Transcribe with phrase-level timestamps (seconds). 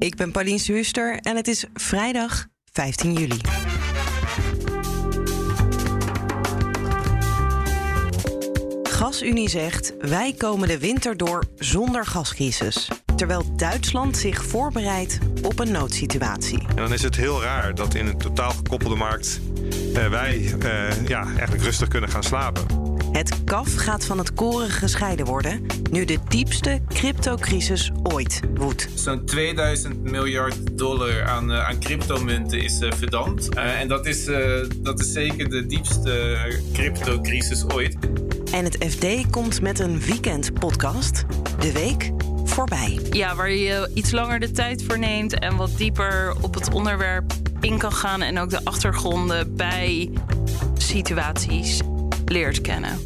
[0.00, 3.40] Ik ben Paulien Zuurster en het is vrijdag 15 juli.
[8.82, 12.88] GasUnie zegt: wij komen de winter door zonder gascrisis.
[13.16, 16.66] Terwijl Duitsland zich voorbereidt op een noodsituatie.
[16.68, 19.40] En dan is het heel raar dat in een totaal gekoppelde markt
[19.94, 22.89] eh, wij eh, ja, eigenlijk rustig kunnen gaan slapen.
[23.12, 28.88] Het kaf gaat van het koren gescheiden worden nu de diepste cryptocrisis ooit woedt.
[28.94, 33.56] Zo'n 2000 miljard dollar aan, uh, aan cryptomunten is uh, verdampt.
[33.56, 34.24] Uh, en dat is,
[34.76, 36.36] dat is zeker de diepste
[36.72, 37.96] cryptocrisis ooit.
[38.52, 41.24] En het FD komt met een weekendpodcast.
[41.58, 42.10] De week
[42.44, 43.00] voorbij.
[43.10, 47.32] Ja, waar je iets langer de tijd voor neemt en wat dieper op het onderwerp
[47.60, 48.22] in kan gaan.
[48.22, 50.10] En ook de achtergronden bij
[50.78, 51.80] situaties
[52.30, 53.02] leert kennen.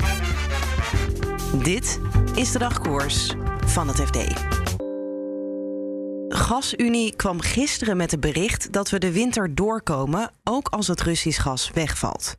[1.63, 2.01] Dit
[2.35, 3.35] is de dagkoers
[3.67, 4.19] van het FD.
[6.29, 11.43] GasUnie kwam gisteren met het bericht dat we de winter doorkomen, ook als het Russisch
[11.43, 12.37] gas wegvalt.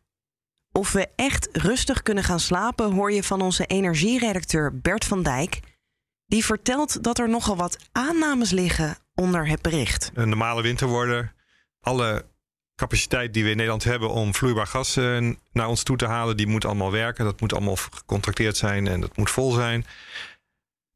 [0.71, 5.59] Of we echt rustig kunnen gaan slapen, hoor je van onze energieredacteur Bert van Dijk.
[6.25, 10.11] Die vertelt dat er nogal wat aannames liggen onder het bericht.
[10.13, 11.33] Een normale winter worden
[11.81, 12.25] alle
[12.75, 16.37] capaciteit die we in Nederland hebben om vloeibaar gas uh, naar ons toe te halen,
[16.37, 17.25] die moet allemaal werken.
[17.25, 19.85] Dat moet allemaal gecontracteerd zijn en dat moet vol zijn.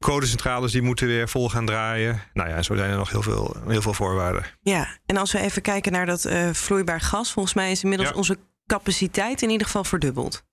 [0.06, 2.22] Codecentrales die moeten weer vol gaan draaien.
[2.34, 4.46] Nou ja, zo zijn er nog heel veel, heel veel voorwaarden.
[4.62, 8.10] Ja, en als we even kijken naar dat uh, vloeibaar gas, volgens mij is inmiddels
[8.10, 8.16] ja.
[8.16, 10.44] onze capaciteit in ieder geval verdubbeld.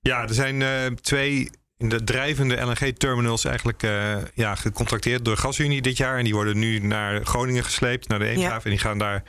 [0.00, 5.82] Ja, er zijn uh, twee in de drijvende LNG-terminals eigenlijk uh, ja, gecontracteerd door GasUnie
[5.82, 6.18] dit jaar.
[6.18, 8.54] En die worden nu naar Groningen gesleept, naar de Eemhaven.
[8.54, 8.64] Ja.
[8.64, 9.22] En die gaan daar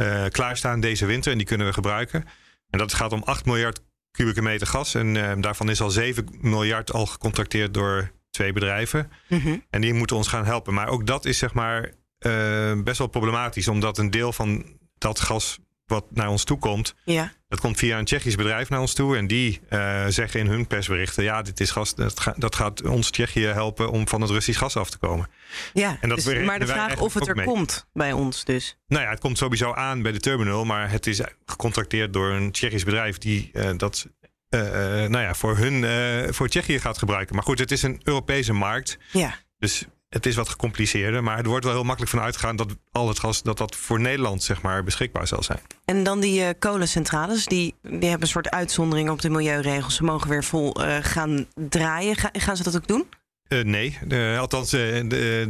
[0.00, 2.24] uh, klaarstaan deze winter en die kunnen we gebruiken.
[2.70, 4.94] En dat gaat om 8 miljard kubieke meter gas.
[4.94, 9.10] En uh, daarvan is al 7 miljard al gecontracteerd door twee bedrijven.
[9.28, 9.64] Mm -hmm.
[9.70, 10.74] En die moeten ons gaan helpen.
[10.74, 11.92] Maar ook dat is zeg maar
[12.26, 16.94] uh, best wel problematisch, omdat een deel van dat gas wat naar ons toe komt,
[17.04, 17.32] ja.
[17.48, 19.16] dat komt via een Tsjechisch bedrijf naar ons toe.
[19.16, 22.82] En die uh, zeggen in hun persberichten: ja, dit is gas, dat, ga, dat gaat
[22.82, 25.28] ons Tsjechië helpen om van het Russisch gas af te komen.
[25.72, 27.46] Ja, en dat dus, maar de vraag of het er mee.
[27.46, 28.78] komt bij ons dus.
[28.86, 32.52] Nou ja, het komt sowieso aan bij de terminal, maar het is gecontracteerd door een
[32.52, 34.06] Tsjechisch bedrijf die uh, dat.
[34.54, 37.34] Uh, nou ja, voor hun, voor Tsjechië gaat gebruiken.
[37.34, 38.98] Maar goed, het is een Europese markt.
[39.12, 39.34] Ja.
[39.58, 43.08] Dus het is wat gecompliceerder, maar er wordt wel heel makkelijk van uitgegaan dat al
[43.08, 45.58] het gas dat dat voor Nederland zeg maar beschikbaar zal zijn.
[45.84, 49.94] En dan die uh, kolencentrales, die, die hebben een soort uitzondering op de milieuregels.
[49.94, 52.16] Ze mogen weer vol uh, gaan draaien.
[52.16, 53.08] Ga, gaan ze dat ook doen?
[53.48, 53.98] Uh, nee,
[54.38, 54.76] althans,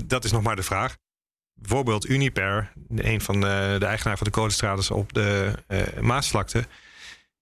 [0.04, 0.96] dat is nog maar de vraag.
[1.54, 5.52] Bijvoorbeeld Uniper, een van de, de eigenaar van de kolencentrales op de
[6.00, 6.64] Maasvlakte.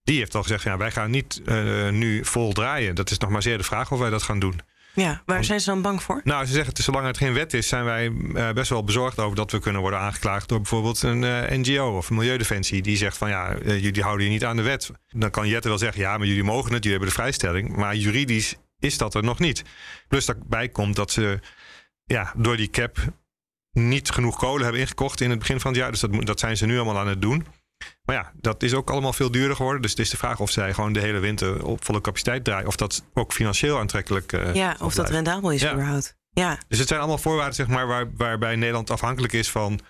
[0.03, 1.43] Die heeft al gezegd, ja, wij gaan niet
[1.91, 2.95] nu vol draaien.
[2.95, 4.61] Dat is nog maar zeer de vraag of wij dat gaan doen.
[4.95, 6.21] Ja, waar zijn ze dan bang voor?
[6.25, 9.37] Nou, ze zeggen, zolang het geen wet is, zijn wij uh, best wel bezorgd over
[9.37, 12.83] dat we kunnen worden aangeklaagd door bijvoorbeeld een uh, NGO of een Milieudefensie.
[12.83, 14.91] Die zegt van ja, uh, jullie houden je niet aan de wet.
[15.09, 17.77] Dan kan Jette wel zeggen, ja, maar jullie mogen het, jullie hebben de vrijstelling.
[17.77, 19.63] Maar juridisch is dat er nog niet.
[20.09, 21.41] Plus daarbij komt dat ze
[22.05, 22.99] ja, door die cap
[23.73, 25.91] niet genoeg kolen hebben ingekocht in het begin van het jaar.
[25.91, 27.47] Dus dat, dat zijn ze nu allemaal aan het doen.
[28.05, 29.83] Maar ja, dat is ook allemaal veel duurder geworden.
[29.83, 32.67] Dus het is de vraag of zij gewoon de hele winter op volle capaciteit draaien.
[32.67, 35.73] Of dat ook financieel aantrekkelijk uh, Ja, of dat rendabel is ja.
[35.73, 36.19] überhaupt.
[36.33, 36.59] Ja.
[36.69, 39.81] Dus het zijn allemaal voorwaarden zeg maar, waar, waarbij Nederland afhankelijk is van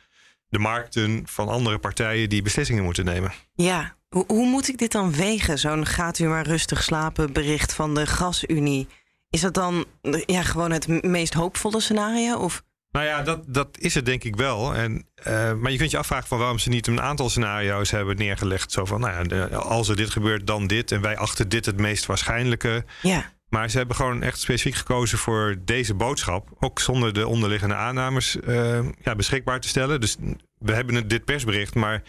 [0.48, 3.32] de markten van andere partijen die beslissingen moeten nemen.
[3.54, 5.58] Ja, hoe, hoe moet ik dit dan wegen?
[5.58, 8.88] Zo'n gaat u maar rustig slapen bericht van de Gasunie.
[9.30, 9.84] Is dat dan
[10.26, 12.36] ja, gewoon het meest hoopvolle scenario?
[12.36, 12.62] Of?
[12.90, 14.74] Nou ja, dat, dat is het denk ik wel.
[14.74, 18.16] En, uh, maar je kunt je afvragen van waarom ze niet een aantal scenario's hebben
[18.16, 18.72] neergelegd.
[18.72, 20.92] Zo van, nou ja, als er dit gebeurt, dan dit.
[20.92, 22.84] En wij achten dit het meest waarschijnlijke.
[23.02, 23.32] Ja.
[23.48, 26.48] Maar ze hebben gewoon echt specifiek gekozen voor deze boodschap.
[26.60, 30.00] Ook zonder de onderliggende aannames uh, ja, beschikbaar te stellen.
[30.00, 30.16] Dus
[30.58, 32.02] we hebben dit persbericht, maar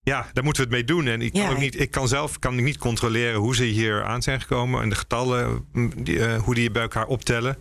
[0.00, 1.06] ja, daar moeten we het mee doen.
[1.06, 3.64] En ik kan, ja, ook niet, ik kan zelf kan ik niet controleren hoe ze
[3.64, 4.82] hier aan zijn gekomen.
[4.82, 5.66] En de getallen,
[5.96, 7.56] die, uh, hoe die bij elkaar optellen.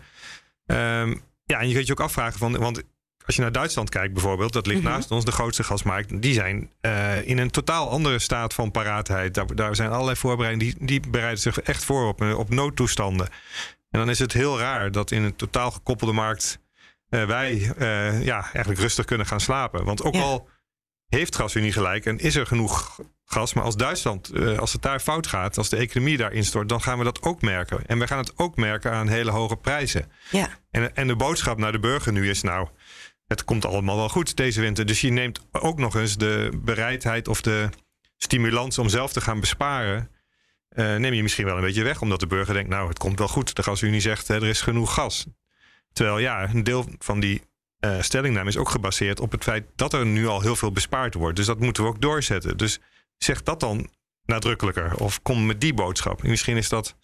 [0.65, 2.83] Um, ja, en je kunt je ook afvragen van, want
[3.25, 4.93] als je naar Duitsland kijkt bijvoorbeeld, dat ligt mm -hmm.
[4.93, 9.33] naast ons, de grootste gasmarkt, die zijn uh, in een totaal andere staat van paraatheid.
[9.33, 13.27] Daar, daar zijn allerlei voorbereidingen, die, die bereiden zich echt voor op, op noodtoestanden.
[13.89, 16.59] En dan is het heel raar dat in een totaal gekoppelde markt
[17.09, 17.73] wij
[18.23, 19.85] ja, eigenlijk rustig kunnen gaan slapen.
[19.85, 20.49] Want ook al
[21.09, 23.53] heeft GasUnie gelijk en is er genoeg gas.
[23.53, 26.97] Maar als Duitsland, als het daar fout gaat, als de economie daar instort, dan gaan
[26.97, 27.85] we dat ook merken.
[27.85, 30.11] En we gaan het ook merken aan hele hoge prijzen.
[30.31, 30.49] Ja.
[30.71, 32.67] En, en de boodschap naar de burger nu is nou,
[33.27, 34.85] het komt allemaal wel goed deze winter.
[34.85, 37.69] Dus je neemt ook nog eens de bereidheid of de
[38.17, 40.11] stimulans om zelf te gaan besparen.
[40.73, 43.19] Uh, neem je misschien wel een beetje weg, omdat de burger denkt: Nou, het komt
[43.19, 43.55] wel goed.
[43.55, 45.25] De gasunie zegt: Er is genoeg gas.
[45.93, 47.41] Terwijl ja, een deel van die
[47.79, 51.13] uh, stellingname is ook gebaseerd op het feit dat er nu al heel veel bespaard
[51.13, 51.35] wordt.
[51.35, 52.57] Dus dat moeten we ook doorzetten.
[52.57, 52.79] Dus
[53.17, 53.89] zeg dat dan
[54.25, 54.97] nadrukkelijker.
[54.97, 56.23] Of kom met die boodschap.
[56.23, 56.95] misschien is dat,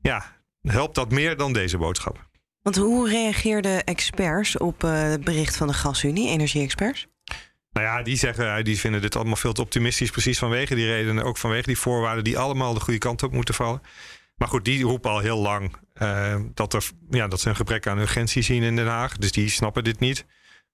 [0.00, 2.28] ja, helpt dat meer dan deze boodschap.
[2.62, 7.06] Want hoe reageerden experts op uh, het bericht van de Gasunie, energie-experts?
[7.72, 10.10] Nou ja, die zeggen, die vinden dit allemaal veel te optimistisch.
[10.10, 11.24] Precies vanwege die redenen.
[11.24, 13.80] Ook vanwege die voorwaarden die allemaal de goede kant op moeten vallen.
[14.40, 17.86] Maar goed, die roepen al heel lang uh, dat, er, ja, dat ze een gebrek
[17.86, 19.16] aan urgentie zien in Den Haag.
[19.16, 20.26] Dus die snappen dit niet.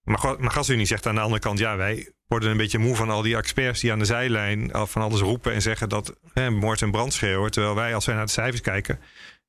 [0.03, 3.11] Maar, maar GasUnie zegt aan de andere kant, ja, wij worden een beetje moe van
[3.11, 6.83] al die experts die aan de zijlijn van alles roepen en zeggen dat hè, moord
[6.83, 7.51] en brand schreeuwen.
[7.51, 9.01] Terwijl wij, als wij naar de cijfers kijken,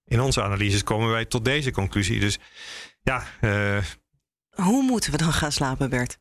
[0.05, 2.19] in onze analyses komen wij tot deze conclusie.
[2.19, 2.39] Dus
[3.01, 3.23] ja.
[3.41, 3.77] Uh,
[4.49, 6.19] Hoe moeten we dan gaan slapen, Bert?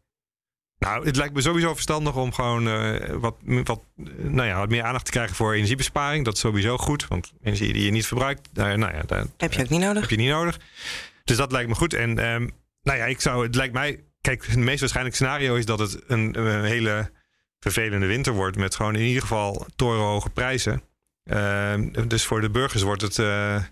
[0.79, 3.81] Nou, het lijkt me sowieso verstandig om gewoon uh, wat, wat,
[4.17, 6.25] nou ja, wat meer aandacht te krijgen voor energiebesparing.
[6.25, 9.63] Dat is sowieso goed, want energie die je niet verbruikt, daar, nou ja, heb je
[9.63, 10.01] ook niet nodig.
[10.01, 10.59] Heb je niet nodig.
[11.25, 11.95] Dus dat lijkt me goed.
[11.95, 12.51] En um,
[12.83, 16.03] nou ja, ik zou, het lijkt mij, kijk, het meest waarschijnlijk scenario is dat het
[16.07, 17.11] een, een hele
[17.61, 20.83] vervelende winter wordt met gewoon in ieder geval torenhoge prijzen.
[21.25, 21.75] Uh,
[22.07, 23.63] dus voor de burgers wordt het, uh,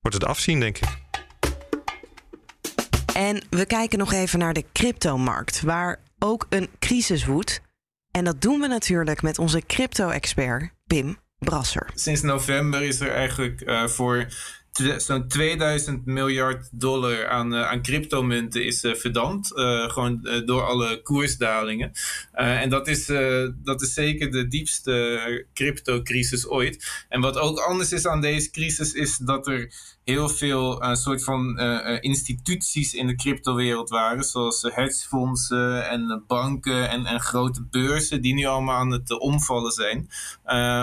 [0.00, 0.88] wordt het afzien, denk ik.
[3.14, 7.60] En we kijken nog even naar de cryptomarkt, waar ook een crisis woedt.
[8.10, 11.90] En dat doen we natuurlijk met onze crypto-expert Pim Brasser.
[11.94, 14.26] Sinds november is er eigenlijk uh, voor
[14.96, 19.52] zo'n 2000 miljard dollar aan, uh, aan cryptomunten is uh, verdampt.
[19.90, 21.92] Gewoon door alle koersdalingen.
[22.32, 23.06] en dat is,
[23.54, 27.04] dat is zeker de diepste cryptocrisis ooit.
[27.08, 29.72] En wat ook anders is aan deze crisis is dat er
[30.10, 31.58] heel veel een soort van
[32.00, 34.24] instituties in de cryptowereld waren.
[34.24, 40.08] Zoals hedgefondsen en banken en, en grote beurzen die nu allemaal aan het omvallen zijn.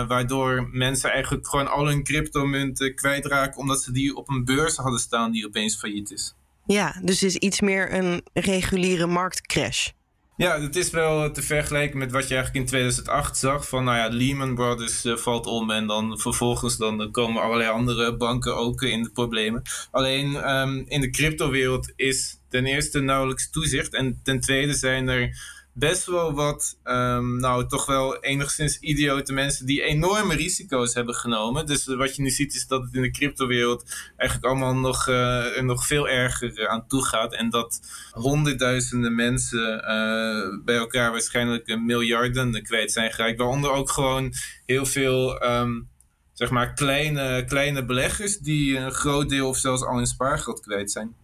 [0.08, 5.00] waardoor mensen eigenlijk gewoon al hun cryptomunten kwijtraken omdat ze die op een beurs hadden
[5.00, 6.34] staan die opeens failliet is.
[6.66, 9.90] Ja, dus het is iets meer een reguliere marktcrash.
[10.38, 13.68] Ja, het is wel te vergelijken met wat je eigenlijk in 2008 zag.
[13.68, 18.16] Van nou ja, Lehman Brothers uh, valt om en dan vervolgens dan komen allerlei andere
[18.16, 19.62] banken ook in de problemen.
[19.90, 25.40] Alleen um, in de cryptowereld is ten eerste nauwelijks toezicht en ten tweede zijn er
[25.78, 31.66] best wel wat, um, nou toch wel enigszins idiote mensen die enorme risico's hebben genomen.
[31.66, 35.60] Dus wat je nu ziet is dat het in de cryptowereld eigenlijk allemaal nog, uh,
[35.60, 37.34] nog veel erger aan toe gaat.
[37.34, 37.80] En dat
[38.10, 43.38] honderdduizenden mensen uh, bij elkaar waarschijnlijk miljarden kwijt zijn geraakt.
[43.38, 44.32] Waaronder ook gewoon
[44.66, 45.44] heel veel.
[45.44, 45.88] Um,
[46.32, 50.90] zeg maar kleine, kleine beleggers die een groot deel of zelfs al hun spaargeld kwijt
[50.90, 51.14] zijn.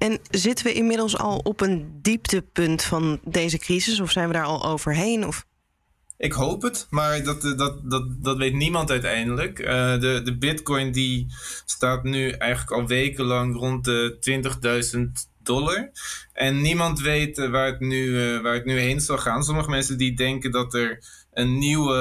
[0.00, 4.00] En zitten we inmiddels al op een dieptepunt van deze crisis?
[4.00, 5.26] Of zijn we daar al overheen?
[5.26, 5.46] Of?
[6.16, 9.58] Ik hoop het, maar dat, dat, dat, dat weet niemand uiteindelijk.
[9.58, 9.66] Uh,
[10.00, 11.26] de, de bitcoin die
[11.64, 14.16] staat nu eigenlijk al wekenlang rond de
[14.96, 15.00] 20.000
[15.42, 15.90] dollar.
[16.32, 18.12] En niemand weet uh, waar, het nu,
[18.42, 19.42] waar het nu heen zal gaan.
[19.42, 21.96] Sommige mensen die denken dat er een nieuwe,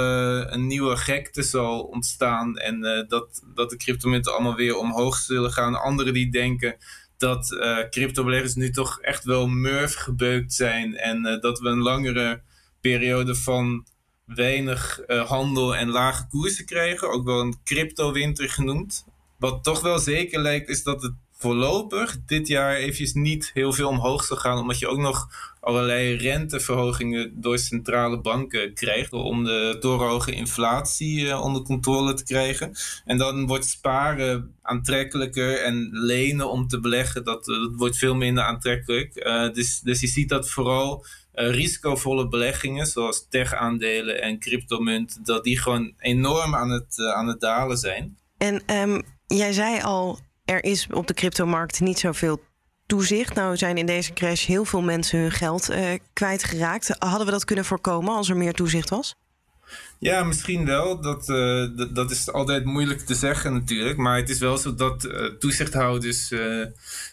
[0.50, 2.58] een nieuwe gekte zal ontstaan.
[2.58, 5.82] En dat, dat de cryptomunten allemaal weer omhoog zullen gaan.
[5.82, 6.76] Anderen die denken
[7.20, 10.98] dat uh, cryptobeleggers nu toch echt wel murf gebeukt zijn.
[10.98, 12.42] En uh, dat we een langere
[12.82, 13.86] periode van
[14.26, 17.10] weinig uh, handel en lage koersen krijgen.
[17.10, 19.06] Ook wel een crypto-winter genoemd.
[19.38, 23.90] Wat toch wel zeker lijkt, is dat het voorlopig dit jaar eventjes niet heel veel
[23.90, 24.58] omhoog zal gaan.
[24.58, 25.28] Omdat je ook nog
[25.60, 29.14] allerlei renteverhogingen door centrale banken krijgt.
[29.14, 32.72] Om de torenhoge inflatie uh, onder controle te krijgen.
[33.06, 38.16] En dan wordt sparen aantrekkelijker en lenen om te beleggen, dat, uh, dat wordt veel
[38.16, 39.16] minder aantrekkelijk.
[39.16, 45.60] Uh, dus, dus je ziet dat vooral risicovolle beleggingen, zoals tech-aandelen en cryptomunt, dat die
[45.60, 48.18] gewoon enorm aan het, aan het dalen zijn.
[48.38, 50.20] En um, jij zei al,
[50.50, 52.42] er is op de cryptomarkt niet zoveel
[52.86, 53.36] toezicht.
[53.36, 56.96] Nou zijn in deze crash heel veel mensen hun geld uh, kwijtgeraakt.
[57.00, 59.16] Hadden we dat kunnen voorkomen als er meer toezicht was?
[60.00, 61.02] Ja, misschien wel.
[61.02, 63.98] Dat, uh, dat is altijd moeilijk te zeggen natuurlijk.
[63.98, 66.34] Maar het is wel zo dat uh, toezichthouders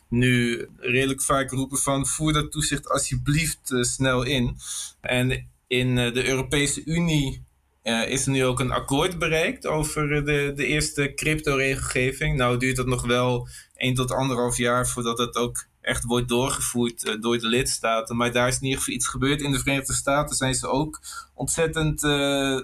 [0.09, 2.07] nu redelijk vaak roepen van...
[2.07, 4.57] voer dat toezicht alsjeblieft snel in.
[5.01, 7.46] En in de Europese Unie
[7.87, 12.37] uh, is er nu ook een akkoord bereikt over de, de eerste crypto-regelgeving.
[12.37, 17.17] Nou duurt dat nog wel 1 tot anderhalf jaar voordat het ook echt wordt doorgevoerd
[17.21, 18.17] door de lidstaten.
[18.17, 19.41] Maar daar is in ieder geval iets gebeurd.
[19.41, 21.01] In de Verenigde Staten zijn ze ook
[21.35, 22.01] ontzettend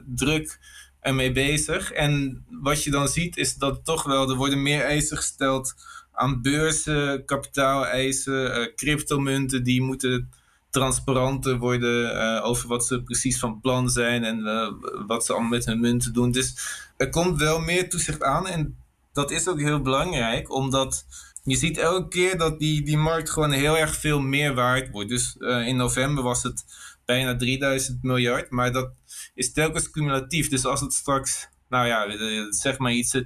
[0.06, 0.58] druk
[1.00, 1.92] ermee bezig.
[1.92, 5.74] En wat je dan ziet is dat toch wel, er worden meer eisen gesteld
[6.12, 10.30] aan beurzen, kapitaaleisen, cryptomunten die moeten
[10.72, 14.68] transparanter worden uh, over wat ze precies van plan zijn en uh,
[15.06, 16.30] wat ze allemaal met hun munten doen.
[16.30, 16.54] Dus
[16.96, 18.76] er komt wel meer toezicht aan en
[19.12, 21.04] dat is ook heel belangrijk, omdat
[21.44, 25.08] je ziet elke keer dat die, die markt gewoon heel erg veel meer waard wordt.
[25.08, 26.64] Dus in november was het
[27.04, 28.90] bijna 3000 miljard, maar dat
[29.34, 30.48] is telkens cumulatief.
[30.48, 32.06] Dus als het straks, nou ja,
[32.52, 33.16] zeg maar iets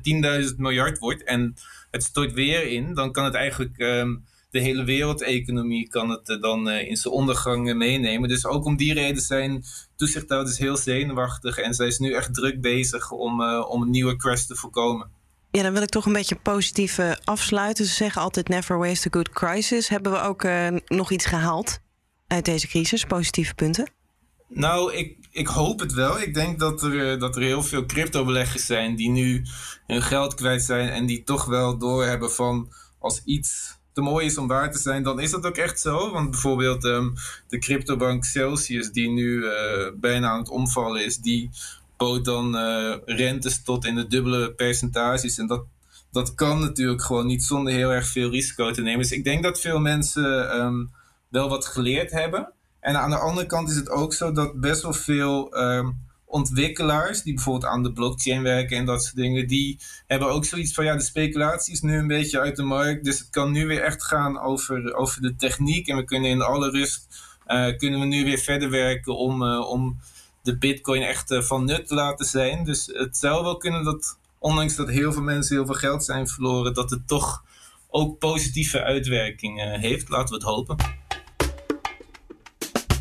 [0.51, 1.55] 10.000 miljard wordt en
[1.91, 4.25] het stort weer in, dan kan het eigenlijk um,
[4.57, 8.29] de hele wereldeconomie kan het uh, dan uh, in zijn ondergang uh, meenemen.
[8.29, 9.65] Dus ook om die reden zijn
[9.97, 14.45] toezichthouders heel zenuwachtig en zij is nu echt druk bezig om, om een nieuwe crash
[14.45, 15.11] te voorkomen.
[15.51, 17.85] Ja, dan wil ik toch een beetje positief afsluiten.
[17.85, 19.89] Ze zeggen altijd never waste a good crisis.
[19.89, 20.47] Hebben we ook
[20.87, 21.79] nog iets gehaald
[22.27, 23.05] uit deze crisis?
[23.05, 23.91] Positieve punten?
[24.49, 26.21] Nou, ik, ik hoop het wel.
[26.21, 29.43] Ik denk dat er, eh, dat er heel veel crypto-beleggers zijn die nu
[29.87, 34.39] hun geld kwijt zijn en die toch wel doorhebben van als iets te mooi is
[34.39, 36.13] om waar te zijn, dan is dat ook echt zo.
[36.13, 37.15] Want bijvoorbeeld um,
[37.49, 39.51] de cryptobank Celsius, die nu uh,
[39.95, 41.51] bijna aan het omvallen is, die
[41.97, 45.39] bood dan uh, rentes tot in de dubbele percentages.
[45.39, 45.65] En dat,
[46.13, 49.01] dat kan natuurlijk gewoon niet zonder heel erg veel risico te nemen.
[49.01, 50.91] Dus ik denk dat veel mensen um,
[51.29, 52.53] wel wat geleerd hebben.
[52.81, 55.91] En aan de andere kant is het ook zo dat best wel veel ehm,
[56.37, 60.75] ontwikkelaars, die bijvoorbeeld aan de blockchain werken en dat soort dingen, die hebben ook zoiets
[60.75, 63.05] van ja, de speculatie is nu een beetje uit de markt.
[63.05, 65.89] Dus het kan nu weer echt gaan over, over de techniek.
[65.89, 67.07] En we kunnen in alle rust
[67.47, 70.01] uh, kunnen we nu weer verder werken om, uh, om
[70.43, 72.65] de bitcoin echt uh, van nut te laten zijn.
[72.65, 76.29] Dus het zou wel kunnen dat, ondanks dat heel veel mensen heel veel geld zijn
[76.29, 77.45] verloren, dat het toch
[77.91, 80.09] ook positieve uitwerkingen heeft.
[80.09, 81.06] Laten we het hopen.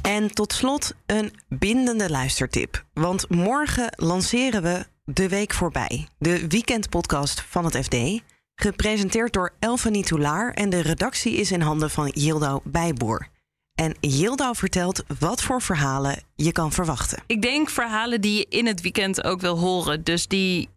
[0.05, 2.85] En tot slot een bindende luistertip.
[2.93, 8.23] Want morgen lanceren we De Week Voorbij, de weekendpodcast van het FD.
[8.55, 13.27] Gepresenteerd door Elfanie Toulaar en de redactie is in handen van Yildo Bijboer.
[13.75, 17.23] En Yildo vertelt wat voor verhalen je kan verwachten.
[17.27, 20.03] Ik denk verhalen die je in het weekend ook wil horen.
[20.03, 20.69] Dus die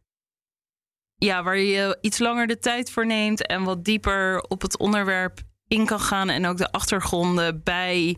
[1.15, 5.41] ja, waar je iets langer de tijd voor neemt en wat dieper op het onderwerp
[5.67, 8.17] in kan gaan en ook de achtergronden bij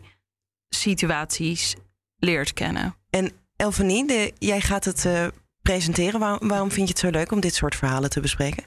[0.75, 1.75] situaties
[2.17, 2.95] leert kennen.
[3.09, 5.27] En Elvanie, jij gaat het uh,
[5.61, 6.19] presenteren.
[6.19, 8.63] Waarom, waarom vind je het zo leuk om dit soort verhalen te bespreken?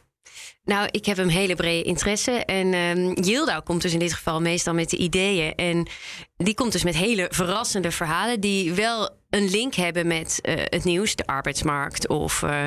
[0.64, 2.30] Nou, ik heb een hele brede interesse.
[2.30, 5.54] En um, Yildau komt dus in dit geval meestal met de ideeën.
[5.54, 5.88] En
[6.37, 8.40] die komt dus met hele verrassende verhalen...
[8.40, 12.66] die wel een link hebben met uh, het nieuws, de arbeidsmarkt of uh,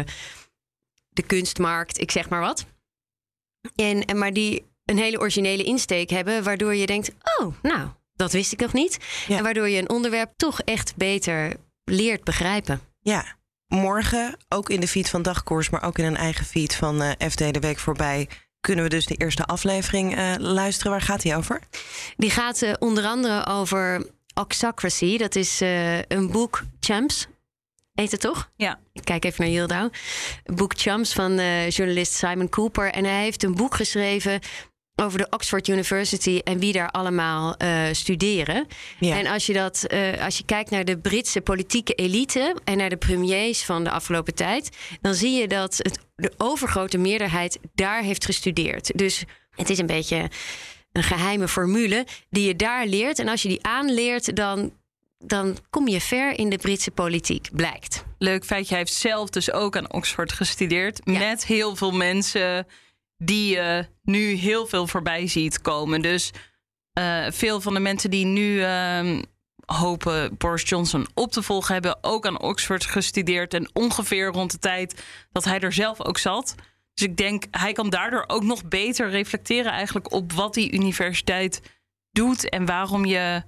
[1.10, 2.65] de kunstmarkt, ik zeg maar wat.
[3.75, 8.32] En, en maar die een hele originele insteek hebben, waardoor je denkt: oh, nou, dat
[8.32, 8.98] wist ik nog niet.
[9.28, 12.82] En waardoor je een onderwerp toch echt beter leert begrijpen.
[13.00, 13.26] Ja,
[13.68, 17.12] morgen ook in de feed van Dagkoers, maar ook in een eigen feed van uh,
[17.18, 18.30] eh, FD de Week voorbij.
[18.60, 20.92] Kunnen we dus de eerste aflevering uh, luisteren?
[20.92, 21.62] Waar gaat die over?
[22.18, 25.18] Die gaat uh, onder andere over Oxocracy.
[25.18, 25.60] Dat is
[26.08, 27.28] een boek, Champs.
[27.94, 28.52] Heet het toch?
[28.56, 28.80] Ja.
[28.94, 29.90] Ik kijk even naar Yildau.
[30.44, 31.32] Boek Champs van
[31.70, 32.92] journalist Simon Cooper.
[32.92, 34.40] En hij heeft een boek geschreven
[35.01, 38.68] over de Oxford University en wie daar allemaal uh, studeren.
[39.00, 39.18] Ja.
[39.18, 42.89] En als je, dat, uh, als je kijkt naar de Britse politieke elite en naar
[42.89, 44.70] de premiers van de afgelopen tijd,
[45.01, 48.98] dan zie je dat het, de overgrote meerderheid daar heeft gestudeerd.
[48.98, 49.24] Dus
[49.56, 50.30] het is een beetje
[50.92, 53.20] een geheime formule die je daar leert.
[53.20, 54.74] En als je die aanleert, dan,
[55.18, 58.04] dan kom je ver in de Britse politiek, blijkt.
[58.18, 61.00] Leuk feitje, hij heeft zelf dus ook aan Oxford gestudeerd.
[61.04, 61.20] Ja.
[61.20, 62.68] Met heel veel mensen
[63.18, 66.02] die je nu heel veel voorbij ziet komen.
[66.02, 66.32] Dus
[67.00, 69.22] uh, veel van de mensen die nu uh,
[69.66, 73.54] hopen Boris Johnson op te volgen, hebben ook aan Oxford gestudeerd.
[73.54, 76.56] En ongeveer rond de tijd dat hij er zelf ook zat.
[76.94, 81.62] Dus ik denk, hij kan daardoor ook nog beter reflecteren eigenlijk op wat die universiteit
[82.12, 83.44] doet en waarom je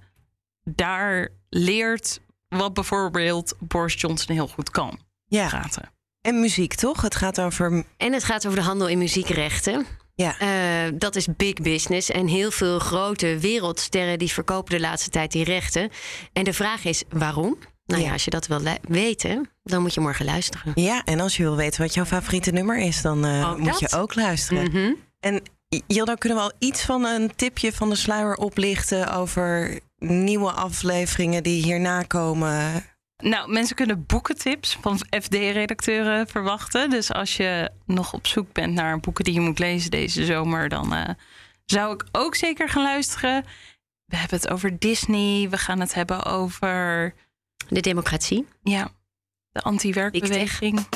[0.63, 5.47] daar leert wat bijvoorbeeld Boris Johnson heel goed kan ja.
[5.47, 5.91] praten.
[6.21, 7.01] En muziek, toch?
[7.01, 7.83] Het gaat over.
[7.97, 9.85] En het gaat over de handel in muziekrechten.
[10.15, 10.35] Ja.
[10.41, 12.09] Uh, dat is big business.
[12.09, 15.89] En heel veel grote wereldsterren die verkopen de laatste tijd die rechten.
[16.33, 17.57] En de vraag is waarom?
[17.85, 20.71] Nou ja, als je dat wil weten, dan moet je morgen luisteren.
[20.75, 23.91] Ja, en als je wil weten wat jouw favoriete nummer is, dan uh, moet je
[23.91, 24.63] ook luisteren.
[24.63, 24.95] Mm -hmm.
[25.19, 25.41] En
[25.87, 31.43] Jilda, kunnen we al iets van een tipje van de sluier oplichten over nieuwe afleveringen
[31.43, 32.83] die hierna komen?
[33.23, 36.89] Nou, mensen kunnen boekentips van FD-redacteuren verwachten.
[36.89, 40.69] Dus als je nog op zoek bent naar boeken die je moet lezen deze zomer,
[40.69, 41.09] dan uh,
[41.65, 43.45] zou ik ook zeker gaan luisteren.
[44.05, 45.49] We hebben het over Disney.
[45.49, 47.13] We gaan het hebben over.
[47.69, 48.47] De democratie.
[48.63, 48.91] Ja,
[49.51, 50.87] de anti-werkbeweging.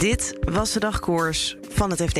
[0.00, 2.18] Dit was de dagkoers van het FD.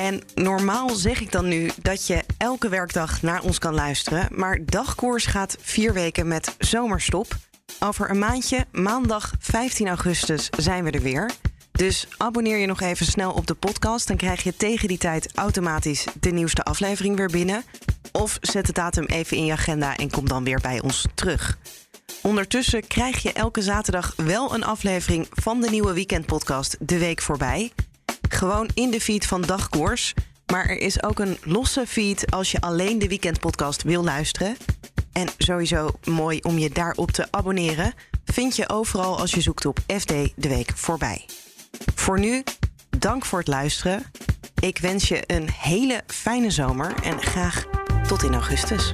[0.00, 4.28] En normaal zeg ik dan nu dat je elke werkdag naar ons kan luisteren.
[4.30, 7.36] Maar dagkoers gaat vier weken met zomerstop.
[7.80, 11.30] Over een maandje, maandag 15 augustus, zijn we er weer.
[11.72, 14.08] Dus abonneer je nog even snel op de podcast.
[14.08, 17.64] Dan krijg je tegen die tijd automatisch de nieuwste aflevering weer binnen.
[18.12, 21.58] Of zet de datum even in je agenda en kom dan weer bij ons terug.
[22.22, 27.72] Ondertussen krijg je elke zaterdag wel een aflevering van de nieuwe weekendpodcast De Week Voorbij.
[28.40, 30.14] Gewoon in de feed van Dagkoers.
[30.52, 34.56] Maar er is ook een losse feed als je alleen de weekendpodcast wil luisteren.
[35.12, 37.92] En sowieso mooi om je daarop te abonneren.
[38.24, 41.26] Vind je overal als je zoekt op FD De Week Voorbij.
[41.94, 42.42] Voor nu,
[42.98, 44.02] dank voor het luisteren.
[44.60, 47.66] Ik wens je een hele fijne zomer en graag
[48.06, 48.90] tot in augustus.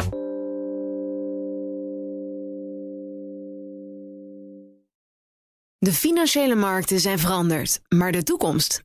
[5.79, 8.85] De financiële markten zijn veranderd, maar de toekomst,